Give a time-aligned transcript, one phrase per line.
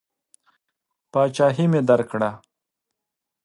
[1.11, 2.29] پاچهي مې درکړه.